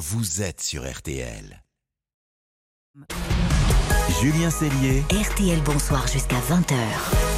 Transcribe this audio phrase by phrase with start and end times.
[0.00, 1.62] vous êtes sur RTL.
[4.22, 5.02] Julien Cellier.
[5.10, 7.29] RTL Bonsoir jusqu'à 20h.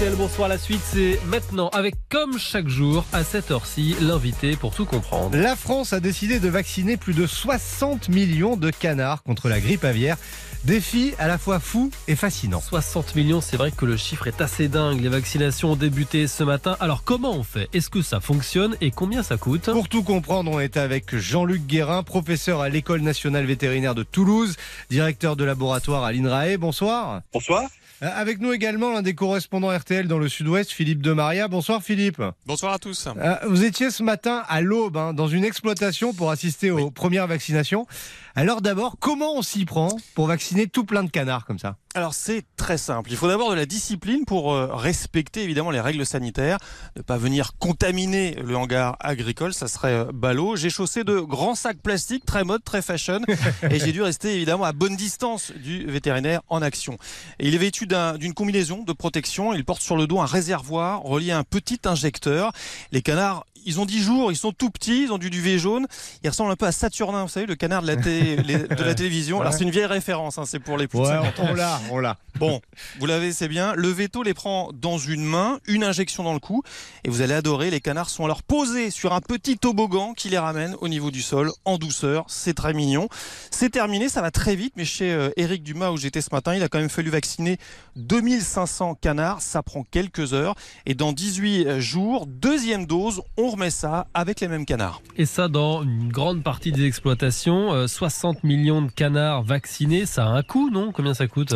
[0.00, 0.48] RTL, bonsoir.
[0.48, 5.36] La suite, c'est maintenant avec, comme chaque jour, à cette heure-ci, l'invité pour tout comprendre.
[5.36, 9.84] La France a décidé de vacciner plus de 60 millions de canards contre la grippe
[9.84, 10.16] aviaire.
[10.64, 12.62] Défi à la fois fou et fascinant.
[12.62, 15.02] 60 millions, c'est vrai que le chiffre est assez dingue.
[15.02, 16.78] Les vaccinations ont débuté ce matin.
[16.80, 17.68] Alors comment on fait?
[17.74, 19.70] Est-ce que ça fonctionne et combien ça coûte?
[19.70, 24.56] Pour tout comprendre, on est avec Jean-Luc Guérin, professeur à l'École nationale vétérinaire de Toulouse,
[24.88, 26.56] directeur de laboratoire à l'INRAE.
[26.56, 27.20] Bonsoir.
[27.34, 27.64] Bonsoir.
[28.02, 31.48] Euh, avec nous également l'un des correspondants RTL dans le sud-ouest, Philippe de Maria.
[31.48, 32.22] Bonsoir Philippe.
[32.46, 33.08] Bonsoir à tous.
[33.14, 37.26] Euh, vous étiez ce matin à l'aube hein, dans une exploitation pour assister aux premières
[37.26, 37.86] vaccinations.
[38.34, 41.76] Alors d'abord, comment on s'y prend pour vacciner tout plein de canards comme ça?
[41.96, 43.10] Alors c'est très simple.
[43.10, 46.58] Il faut d'abord de la discipline pour euh, respecter évidemment les règles sanitaires,
[46.94, 50.54] ne pas venir contaminer le hangar agricole, ça serait euh, ballot.
[50.54, 53.22] J'ai chaussé de grands sacs plastiques, très mode, très fashion,
[53.70, 56.96] et j'ai dû rester évidemment à bonne distance du vétérinaire en action.
[57.40, 59.52] Et il est vêtu d'une combinaison de protection.
[59.52, 62.52] Il porte sur le dos un réservoir relié à un petit injecteur.
[62.92, 65.86] Les canards ils ont 10 jours, ils sont tout petits, ils ont du duvet jaune.
[66.22, 69.40] Ils ressemblent un peu à Saturnin, vous savez, le canard de la, de la télévision.
[69.40, 72.16] Alors c'est une vieille référence, hein, c'est pour les plus ouais, On l'a, on l'a.
[72.38, 72.60] Bon,
[72.98, 73.74] vous l'avez, c'est bien.
[73.74, 76.62] Le veto les prend dans une main, une injection dans le cou,
[77.04, 77.70] et vous allez adorer.
[77.70, 81.22] Les canards sont alors posés sur un petit toboggan qui les ramène au niveau du
[81.22, 82.24] sol en douceur.
[82.28, 83.08] C'est très mignon.
[83.50, 86.54] C'est terminé, ça va très vite, mais chez euh, Eric Dumas où j'étais ce matin,
[86.54, 87.58] il a quand même fallu vacciner
[87.96, 89.42] 2500 canards.
[89.42, 90.54] Ça prend quelques heures,
[90.86, 95.02] et dans 18 jours, deuxième dose, on remet ça avec les mêmes canards.
[95.16, 100.26] Et ça dans une grande partie des exploitations, 60 euh, millions de canards vaccinés, ça
[100.26, 100.92] a un coût, non?
[100.92, 101.54] Combien ça coûte?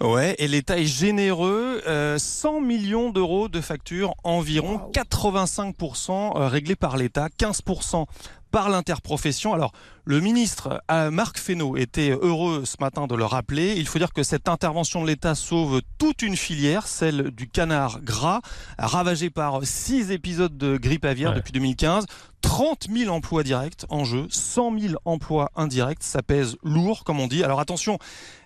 [0.00, 6.74] Ouais, et l'État est généreux, 100 euh, millions d'euros de factures environ, 85% euh, réglés
[6.74, 8.06] par l'État, 15%
[8.52, 9.54] par l'interprofession.
[9.54, 9.72] Alors,
[10.04, 13.74] le ministre euh, Marc Fesneau était heureux ce matin de le rappeler.
[13.76, 18.00] Il faut dire que cette intervention de l'État sauve toute une filière, celle du canard
[18.02, 18.40] gras,
[18.78, 22.06] ravagé par six épisodes de grippe aviaire depuis 2015.
[22.42, 27.28] 30 000 emplois directs en jeu, 100 000 emplois indirects, ça pèse lourd comme on
[27.28, 27.44] dit.
[27.44, 27.98] Alors attention,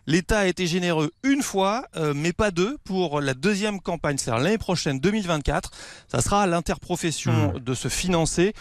[0.06, 4.43] l'État a été généreux une fois, euh, mais pas deux pour la deuxième campagne, c'est-à-dire
[4.43, 5.71] l'année prochaine, 2024.
[6.09, 7.59] Ça sera à l'interprofession mmh.
[7.61, 8.53] de se financer.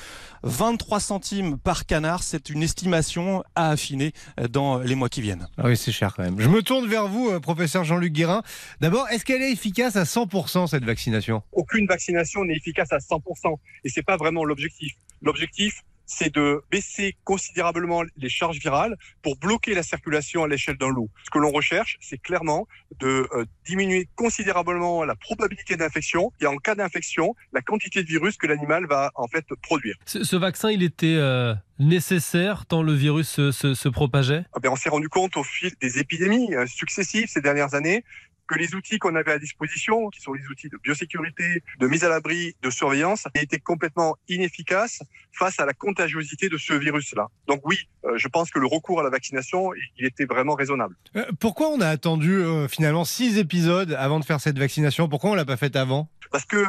[0.44, 5.48] 23 centimes par canard, c'est une estimation à affiner euh, dans les mois qui viennent.
[5.58, 6.40] Ah oui, c'est cher quand même.
[6.40, 8.44] Je me tourne vers vous, euh, professeur Jean-Luc Guérin.
[8.82, 11.42] D'abord, est-ce qu'elle est efficace à 100% cette vaccination?
[11.52, 14.94] Aucune vaccination n'est efficace à 100% et c'est pas vraiment l'objectif.
[15.22, 20.90] L'objectif, c'est de baisser considérablement les charges virales pour bloquer la circulation à l'échelle d'un
[20.90, 21.10] loup.
[21.24, 22.68] Ce que l'on recherche, c'est clairement
[23.00, 28.38] de euh, diminuer considérablement la probabilité d'infection et en cas d'infection, la quantité de virus
[28.38, 29.96] que l'animal va en fait produire.
[30.06, 34.46] Ce, vaccin, il était euh, nécessaire tant le virus se, propageait?
[34.54, 38.04] Ah ben, On s'est rendu compte au fil des épidémies euh, successives ces dernières années
[38.48, 42.04] que les outils qu'on avait à disposition, qui sont les outils de biosécurité, de mise
[42.04, 45.02] à l'abri, de surveillance, étaient complètement inefficaces
[45.34, 47.28] face à la contagiosité de ce virus-là.
[47.48, 50.96] Donc oui, euh, je pense que le recours à la vaccination, il était vraiment raisonnable.
[51.16, 55.10] Euh, pourquoi on a attendu euh, finalement six épisodes avant de faire cette vaccination?
[55.10, 56.10] Pourquoi on l'a pas faite avant?
[56.32, 56.66] Parce que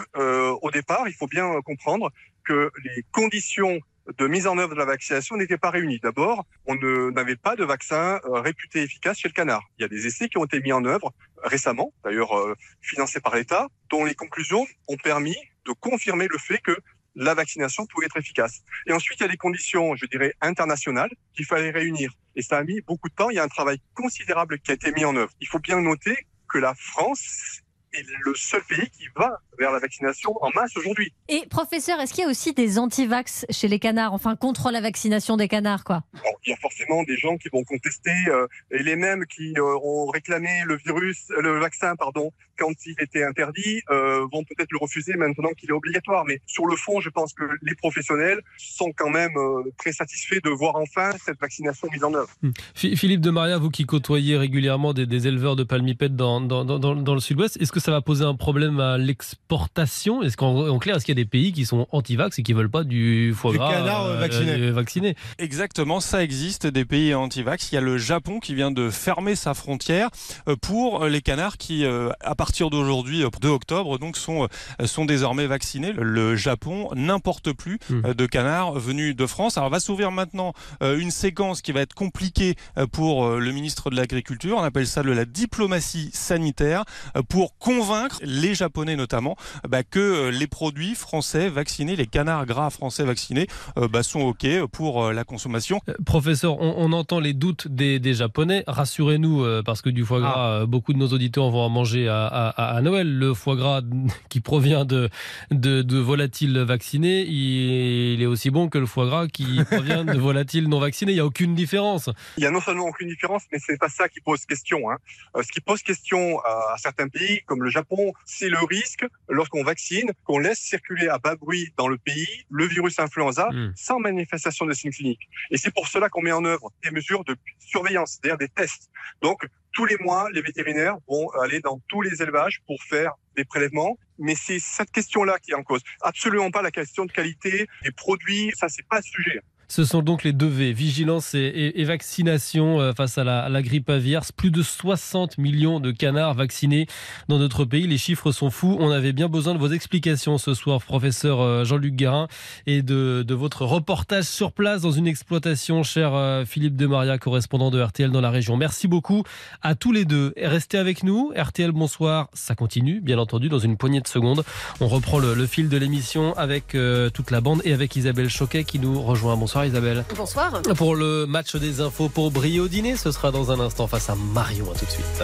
[0.62, 2.12] au départ, il faut bien comprendre
[2.44, 3.80] que les conditions
[4.18, 5.98] de mise en œuvre de la vaccination n'étaient pas réunies.
[6.00, 6.76] D'abord, on
[7.10, 9.62] n'avait pas de vaccin euh, réputé efficace chez le canard.
[9.78, 11.12] Il y a des essais qui ont été mis en œuvre
[11.42, 16.58] récemment, d'ailleurs euh, financés par l'État, dont les conclusions ont permis de confirmer le fait
[16.58, 16.76] que
[17.16, 18.62] la vaccination pouvait être efficace.
[18.86, 22.12] Et ensuite, il y a les conditions, je dirais, internationales qu'il fallait réunir.
[22.36, 23.30] Et ça a mis beaucoup de temps.
[23.30, 25.32] Il y a un travail considérable qui a été mis en œuvre.
[25.40, 26.16] Il faut bien noter
[26.48, 31.12] que la France est le seul pays qui va vers la vaccination en masse aujourd'hui.
[31.28, 34.80] Et professeur, est-ce qu'il y a aussi des anti-vax chez les canards, enfin contre la
[34.80, 36.02] vaccination des canards, quoi?
[36.44, 39.78] Il y a forcément des gens qui vont contester euh, et les mêmes qui euh,
[39.82, 45.14] ont réclamé le virus, le vaccin, pardon, quand il était interdit, vont peut-être le refuser
[45.14, 46.24] maintenant qu'il est obligatoire.
[46.24, 49.34] Mais sur le fond, je pense que les professionnels sont quand même
[49.78, 52.28] très satisfaits de voir enfin cette vaccination mise en œuvre.
[52.42, 52.50] Hmm.
[52.74, 57.14] Philippe de Maria, vous qui côtoyez régulièrement des, éleveurs de palmipèdes dans, dans, dans, dans
[57.14, 60.22] le sud-ouest, est-ce que ça va poser un problème à l'exportation?
[60.22, 62.52] Est-ce qu'en en clair, est-ce qu'il y a des pays qui sont anti-vax et qui
[62.52, 64.52] veulent pas du foie Du gras canard, euh, vacciné.
[64.52, 65.16] euh, vacciné?
[65.38, 67.72] Exactement, ça existe des pays anti-vax.
[67.72, 70.10] Il y a le Japon qui vient de fermer sa frontière
[70.48, 74.44] euh, pour euh, les canards qui, euh, à partir d'aujourd'hui, euh, 2 octobre, donc sont,
[74.80, 75.92] euh, sont désormais vaccinés.
[75.92, 78.02] Le Japon n'importe plus Hmm.
[78.06, 79.58] euh, de canards venus de France.
[79.58, 80.52] Alors va s'ouvrir maintenant
[80.82, 84.58] euh, une séquence qui va être compliquée euh, pour euh, le ministre de l'Agriculture.
[84.58, 86.84] On appelle ça de la diplomatie sanitaire
[87.16, 89.34] euh, pour convaincre les Japonais notamment
[89.64, 94.04] euh, bah, que euh, les produits français vaccinés, les canards gras français vaccinés, euh, bah,
[94.04, 95.80] sont OK pour euh, la consommation.
[95.88, 98.62] Euh, Professeur, on, on entend les doutes des, des Japonais.
[98.68, 100.50] Rassurez-nous, euh, parce que du foie gras, Ah.
[100.60, 103.18] euh, beaucoup de nos auditeurs vont en manger à, à- à Noël.
[103.18, 103.82] Le foie gras
[104.28, 105.08] qui provient de,
[105.50, 110.04] de, de volatiles vaccinés, il, il est aussi bon que le foie gras qui provient
[110.04, 111.12] de volatiles non vaccinés.
[111.12, 112.10] Il n'y a aucune différence.
[112.36, 114.90] Il y a non seulement aucune différence, mais c'est pas ça qui pose question.
[114.90, 114.98] Hein.
[115.36, 119.04] Euh, ce qui pose question à, à certains pays, comme le Japon, c'est le risque,
[119.28, 123.72] lorsqu'on vaccine, qu'on laisse circuler à bas bruit dans le pays le virus influenza Hmm.
[123.74, 125.28] sans manifestation de signes cliniques.
[125.50, 128.90] Et c'est pour cela qu'on met en œuvre des mesures de surveillance, c'est-à-dire des tests.
[129.22, 129.46] Donc,
[129.76, 133.98] tous les mois, les vétérinaires vont aller dans tous les élevages pour faire des prélèvements.
[134.18, 135.82] Mais c'est cette question-là qui est en cause.
[136.00, 138.50] Absolument pas la question de qualité des produits.
[138.56, 139.40] Ça, c'est pas le sujet.
[139.68, 144.22] Ce sont donc les deux V, vigilance et, vaccination euh, face à la, grippe aviaire.
[144.36, 146.86] Plus de 60 millions de canards vaccinés
[147.28, 147.86] dans notre pays.
[147.86, 148.76] Les chiffres sont fous.
[148.80, 152.28] On avait bien besoin de vos explications ce soir, professeur euh, Jean-Luc Guérin,
[152.66, 157.80] et de, votre reportage sur place dans une exploitation, cher euh, Philippe Demaria, correspondant de
[157.80, 158.56] RTL dans la région.
[158.56, 159.24] Merci beaucoup
[159.62, 160.32] à tous les deux.
[160.36, 161.32] Restez avec nous.
[161.36, 162.28] RTL, bonsoir.
[162.32, 164.44] Ça continue, bien entendu, dans une poignée de secondes.
[164.80, 166.76] On reprend le, fil de l'émission avec
[167.14, 169.36] toute la bande et avec Isabelle Choquet qui nous rejoint.
[169.56, 170.04] Bonsoir Isabelle.
[170.14, 170.62] Bonsoir.
[170.76, 174.14] Pour le match des infos pour Brio Dîner, ce sera dans un instant face à
[174.14, 174.70] Marion.
[174.70, 175.22] À tout de suite.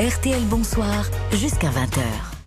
[0.00, 2.39] RTL Bonsoir jusqu'à 20h.